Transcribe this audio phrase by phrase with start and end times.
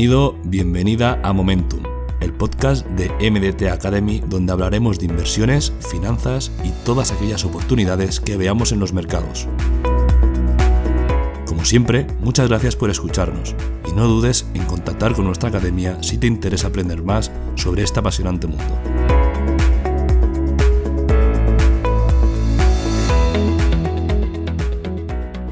[0.00, 1.82] Bienvenido, bienvenida a Momentum,
[2.22, 8.38] el podcast de MDT Academy donde hablaremos de inversiones, finanzas y todas aquellas oportunidades que
[8.38, 9.46] veamos en los mercados.
[11.44, 13.54] Como siempre, muchas gracias por escucharnos
[13.86, 18.00] y no dudes en contactar con nuestra academia si te interesa aprender más sobre este
[18.00, 18.64] apasionante mundo.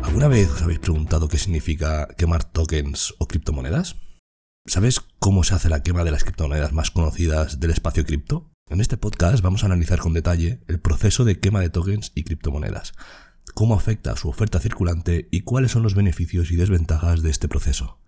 [0.03, 4.08] ¿Alguna vez os habéis preguntado qué significa quemar tokens o criptomonedas?
[4.69, 8.51] ¿Sabes cómo se hace la quema de las criptomonedas más conocidas del espacio cripto?
[8.69, 12.25] En este podcast vamos a analizar con detalle el proceso de quema de tokens y
[12.25, 12.93] criptomonedas,
[13.55, 17.49] cómo afecta a su oferta circulante y cuáles son los beneficios y desventajas de este
[17.49, 17.99] proceso.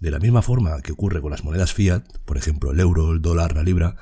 [0.00, 3.20] De la misma forma que ocurre con las monedas fiat, por ejemplo el euro, el
[3.20, 3.96] dólar, la libra,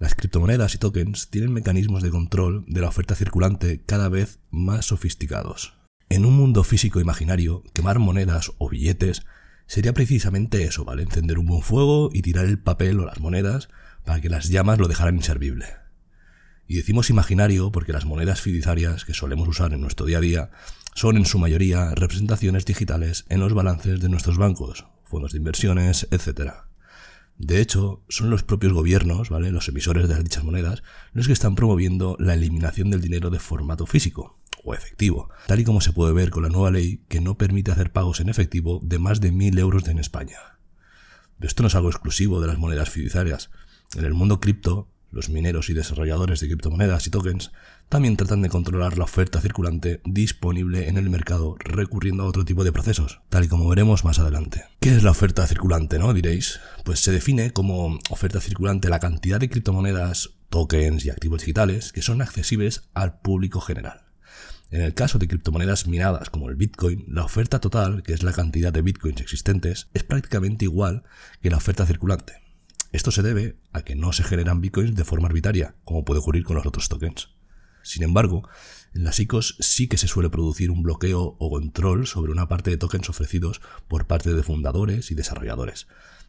[0.00, 4.86] las criptomonedas y tokens tienen mecanismos de control de la oferta circulante cada vez más
[4.86, 5.74] sofisticados.
[6.08, 9.22] En un mundo físico imaginario, quemar monedas o billetes
[9.68, 11.02] sería precisamente eso, ¿vale?
[11.04, 13.68] Encender un buen fuego y tirar el papel o las monedas
[14.04, 15.66] para que las llamas lo dejaran inservible.
[16.66, 20.50] Y decimos imaginario porque las monedas fiduciarias que solemos usar en nuestro día a día
[20.94, 26.08] son en su mayoría representaciones digitales en los balances de nuestros bancos, fondos de inversiones,
[26.10, 26.52] etc.
[27.36, 29.52] De hecho, son los propios gobiernos, ¿vale?
[29.52, 33.86] los emisores de dichas monedas, los que están promoviendo la eliminación del dinero de formato
[33.86, 37.36] físico, o efectivo, tal y como se puede ver con la nueva ley que no
[37.36, 40.38] permite hacer pagos en efectivo de más de 1.000 euros en España.
[41.40, 43.50] Esto no es algo exclusivo de las monedas fiduciarias.
[43.96, 47.50] En el mundo cripto, los mineros y desarrolladores de criptomonedas y tokens
[47.88, 52.64] también tratan de controlar la oferta circulante disponible en el mercado recurriendo a otro tipo
[52.64, 54.64] de procesos, tal y como veremos más adelante.
[54.80, 56.12] ¿Qué es la oferta circulante, no?
[56.12, 56.60] Diréis.
[56.84, 62.02] Pues se define como oferta circulante la cantidad de criptomonedas, tokens y activos digitales que
[62.02, 64.07] son accesibles al público general.
[64.70, 68.34] En el caso de criptomonedas minadas como el Bitcoin, la oferta total, que es la
[68.34, 71.04] cantidad de Bitcoins existentes, es prácticamente igual
[71.40, 72.34] que la oferta circulante.
[72.92, 76.44] Esto se debe a que no se generan Bitcoins de forma arbitraria, como puede ocurrir
[76.44, 77.30] con los otros tokens.
[77.82, 78.46] Sin embargo,
[78.94, 82.70] en las ICOs sí que se suele producir un bloqueo o control sobre una parte
[82.70, 85.86] de tokens ofrecidos por parte de fundadores y desarrolladores.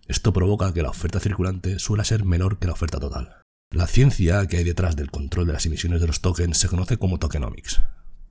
[0.08, 3.42] Esto provoca que la oferta circulante suele ser menor que la oferta total.
[3.72, 6.98] La ciencia que hay detrás del control de las emisiones de los tokens se conoce
[6.98, 7.82] como tokenomics.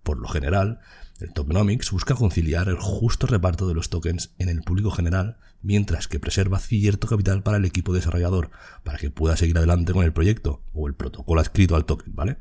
[0.09, 0.81] Por lo general,
[1.21, 6.09] el tokenomics busca conciliar el justo reparto de los tokens en el público general, mientras
[6.09, 8.51] que preserva cierto capital para el equipo desarrollador,
[8.85, 12.39] para que pueda seguir adelante con el proyecto o el protocolo adscrito al token, ¿vale?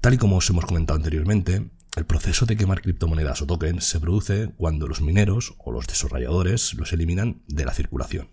[0.00, 3.98] Tal y como os hemos comentado anteriormente, el proceso de quemar criptomonedas o tokens se
[3.98, 8.28] produce cuando los mineros o los desarrolladores los eliminan de la circulación.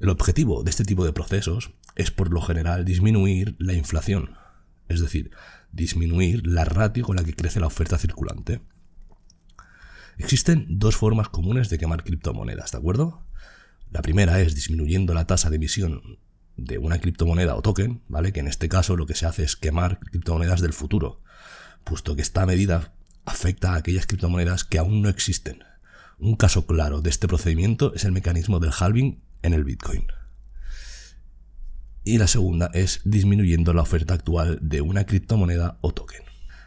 [0.00, 4.34] El objetivo de este tipo de procesos es por lo general disminuir la inflación,
[4.88, 5.30] es decir,
[5.72, 8.60] disminuir la ratio con la que crece la oferta circulante.
[10.18, 13.24] Existen dos formas comunes de quemar criptomonedas, ¿de acuerdo?
[13.90, 16.18] La primera es disminuyendo la tasa de emisión
[16.56, 18.32] de una criptomoneda o token, ¿vale?
[18.32, 21.22] Que en este caso lo que se hace es quemar criptomonedas del futuro,
[21.84, 22.92] puesto que esta medida
[23.24, 25.64] afecta a aquellas criptomonedas que aún no existen.
[26.18, 30.06] Un caso claro de este procedimiento es el mecanismo del halving en el Bitcoin
[32.04, 36.22] y la segunda es disminuyendo la oferta actual de una criptomoneda o token.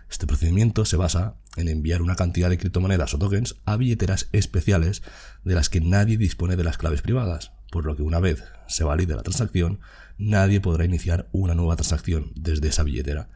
[0.09, 5.01] Este procedimiento se basa en enviar una cantidad de criptomonedas o tokens a billeteras especiales
[5.43, 8.83] de las que nadie dispone de las claves privadas, por lo que una vez se
[8.83, 9.79] valide la transacción,
[10.19, 13.29] nadie podrá iniciar una nueva transacción desde esa billetera.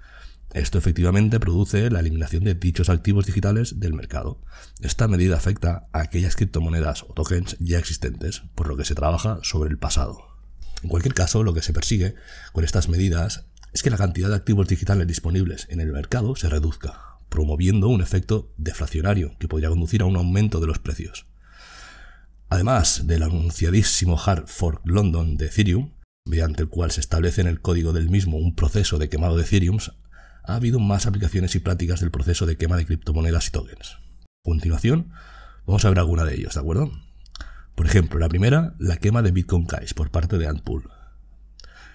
[0.53, 4.41] Esto efectivamente produce la eliminación de dichos activos digitales del mercado.
[4.79, 9.40] Esta medida afecta a aquellas criptomonedas o tokens ya existentes, por lo que se trabaja
[9.41, 10.26] sobre el pasado.
[10.83, 12.15] En cualquier caso, lo que se persigue
[12.53, 16.49] con estas medidas es que la cantidad de activos digitales disponibles en el mercado se
[16.49, 21.25] reduzca, promoviendo un efecto deflacionario que podría conducir a un aumento de los precios.
[22.49, 25.91] Además del anunciadísimo Hard Fork London de Ethereum,
[26.25, 29.43] mediante el cual se establece en el código del mismo un proceso de quemado de
[29.43, 29.79] Ethereum,
[30.43, 33.91] ha habido más aplicaciones y prácticas del proceso de quema de criptomonedas y tokens.
[33.91, 35.11] A continuación,
[35.66, 36.91] vamos a ver alguna de ellos, ¿de acuerdo?
[37.78, 40.90] Por ejemplo, la primera, la quema de Bitcoin Cash por parte de Antpool.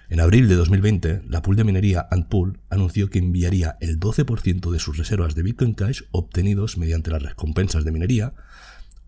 [0.07, 4.79] En abril de 2020, la pool de minería Antpool anunció que enviaría el 12% de
[4.79, 8.33] sus reservas de Bitcoin Cash obtenidos mediante las recompensas de minería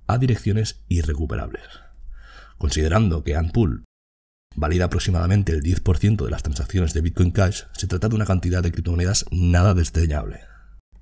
[0.05, 1.63] a direcciones irrecuperables.
[2.57, 3.85] Considerando que Antpool
[4.57, 8.61] valida aproximadamente el 10% de las transacciones de Bitcoin Cash, se trata de una cantidad
[8.61, 10.41] de criptomonedas nada desdeñable.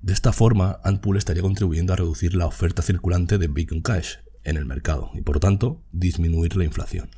[0.02, 4.56] De esta forma, Antpool estaría contribuyendo a reducir la oferta circulante de Bitcoin Cash en
[4.56, 7.10] el mercado y por tanto disminuir la inflación.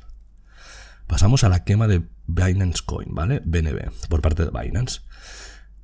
[1.07, 3.41] Pasamos a la quema de Binance Coin, ¿vale?
[3.45, 5.01] BNB, por parte de Binance.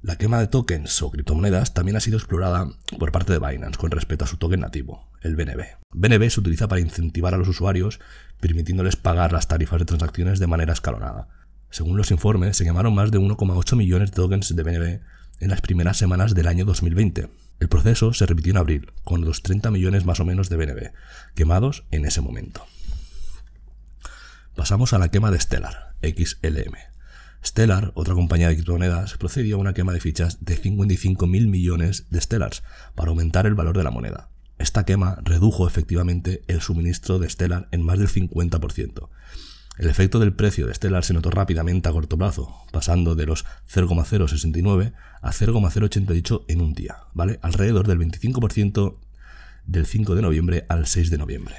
[0.01, 2.67] La quema de tokens o criptomonedas también ha sido explorada
[2.99, 5.61] por parte de Binance con respecto a su token nativo, el BNB.
[5.91, 8.01] BNB se utiliza para incentivar a los usuarios,
[8.41, 11.29] permitiéndoles pagar las tarifas de transacciones de manera escalonada.
[11.69, 14.99] Según los informes, se quemaron más de 1,8 millones de tokens de BNB
[15.39, 17.29] en las primeras semanas del año 2020.
[17.59, 20.91] El proceso se repitió en abril, con los 30 millones más o menos de BNB
[21.35, 22.65] quemados en ese momento.
[24.55, 26.75] Pasamos a la quema de Stellar, XLM.
[27.43, 32.21] Stellar, otra compañía de criptomonedas, procedió a una quema de fichas de 55.000 millones de
[32.21, 32.63] Stellars
[32.95, 34.29] para aumentar el valor de la moneda.
[34.59, 39.09] Esta quema redujo efectivamente el suministro de Stellar en más del 50%.
[39.77, 43.43] El efecto del precio de Stellar se notó rápidamente a corto plazo, pasando de los
[43.65, 47.39] 0,069 a 0,088 en un día, ¿vale?
[47.41, 48.97] Alrededor del 25%
[49.65, 51.55] del 5 de noviembre al 6 de noviembre.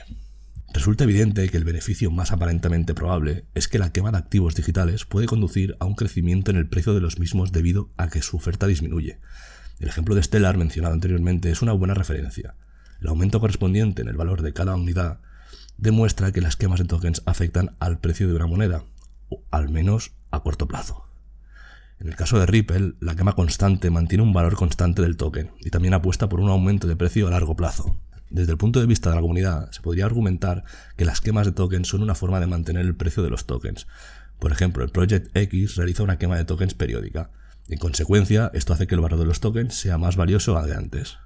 [0.72, 5.04] Resulta evidente que el beneficio más aparentemente probable es que la quema de activos digitales
[5.04, 8.36] puede conducir a un crecimiento en el precio de los mismos debido a que su
[8.36, 9.18] oferta disminuye.
[9.80, 12.54] El ejemplo de Stellar mencionado anteriormente es una buena referencia.
[13.00, 15.20] El aumento correspondiente en el valor de cada unidad
[15.76, 18.84] demuestra que las quemas de tokens afectan al precio de una moneda,
[19.28, 21.04] o al menos a corto plazo.
[22.00, 25.70] En el caso de Ripple, la quema constante mantiene un valor constante del token y
[25.70, 27.98] también apuesta por un aumento de precio a largo plazo.
[28.30, 30.64] Desde el punto de vista de la comunidad, se podría argumentar
[30.96, 33.86] que las quemas de tokens son una forma de mantener el precio de los tokens.
[34.40, 37.30] Por ejemplo, el Project X realiza una quema de tokens periódica.
[37.68, 41.18] En consecuencia, esto hace que el valor de los tokens sea más valioso que antes.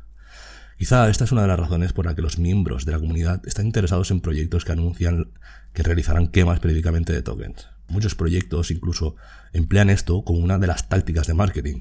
[0.78, 3.42] Quizá esta es una de las razones por la que los miembros de la comunidad
[3.46, 5.32] están interesados en proyectos que anuncian
[5.72, 7.69] que realizarán quemas periódicamente de tokens.
[7.88, 9.16] Muchos proyectos incluso
[9.52, 11.80] emplean esto como una de las tácticas de marketing.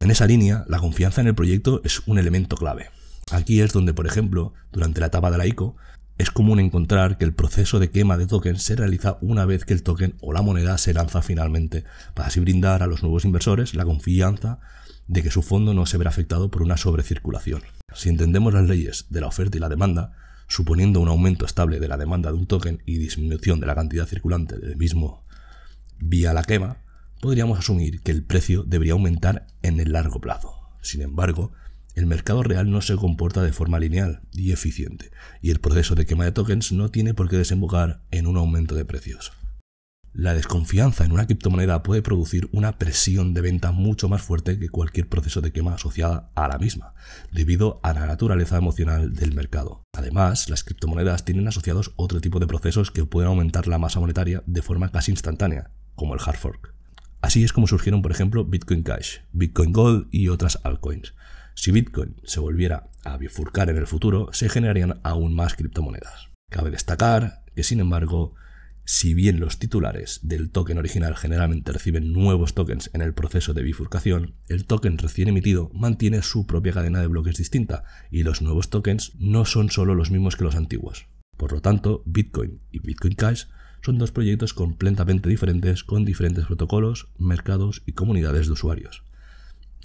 [0.00, 2.90] En esa línea, la confianza en el proyecto es un elemento clave.
[3.30, 5.76] Aquí es donde, por ejemplo, durante la etapa de la ICO,
[6.18, 9.72] es común encontrar que el proceso de quema de tokens se realiza una vez que
[9.72, 13.74] el token o la moneda se lanza finalmente, para así brindar a los nuevos inversores
[13.74, 14.60] la confianza
[15.06, 17.62] de que su fondo no se verá afectado por una sobrecirculación.
[17.94, 20.12] Si entendemos las leyes de la oferta y la demanda,
[20.48, 24.06] suponiendo un aumento estable de la demanda de un token y disminución de la cantidad
[24.06, 25.24] circulante del mismo
[25.98, 26.78] vía la quema,
[27.20, 30.54] podríamos asumir que el precio debería aumentar en el largo plazo.
[30.82, 31.52] Sin embargo,
[31.94, 35.10] el mercado real no se comporta de forma lineal y eficiente,
[35.40, 38.74] y el proceso de quema de tokens no tiene por qué desembocar en un aumento
[38.74, 39.32] de precios.
[40.16, 44.68] La desconfianza en una criptomoneda puede producir una presión de venta mucho más fuerte que
[44.68, 46.94] cualquier proceso de quema asociada a la misma,
[47.32, 49.82] debido a la naturaleza emocional del mercado.
[49.92, 54.44] Además, las criptomonedas tienen asociados otro tipo de procesos que pueden aumentar la masa monetaria
[54.46, 56.74] de forma casi instantánea, como el hard fork.
[57.20, 61.14] Así es como surgieron, por ejemplo, Bitcoin Cash, Bitcoin Gold y otras altcoins.
[61.56, 66.28] Si Bitcoin se volviera a bifurcar en el futuro, se generarían aún más criptomonedas.
[66.52, 68.36] Cabe destacar que, sin embargo,
[68.86, 73.62] si bien los titulares del token original generalmente reciben nuevos tokens en el proceso de
[73.62, 78.68] bifurcación, el token recién emitido mantiene su propia cadena de bloques distinta y los nuevos
[78.68, 81.06] tokens no son solo los mismos que los antiguos.
[81.38, 83.44] Por lo tanto, Bitcoin y Bitcoin Cash
[83.80, 89.02] son dos proyectos completamente diferentes con diferentes protocolos, mercados y comunidades de usuarios.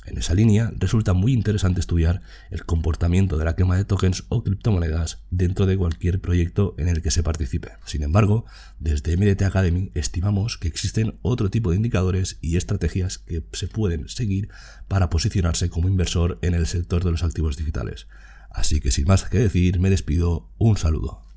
[0.09, 4.43] En esa línea, resulta muy interesante estudiar el comportamiento de la quema de tokens o
[4.43, 7.73] criptomonedas dentro de cualquier proyecto en el que se participe.
[7.85, 8.45] Sin embargo,
[8.79, 14.09] desde MDT Academy estimamos que existen otro tipo de indicadores y estrategias que se pueden
[14.09, 14.49] seguir
[14.87, 18.07] para posicionarse como inversor en el sector de los activos digitales.
[18.49, 21.21] Así que sin más que decir, me despido, un saludo.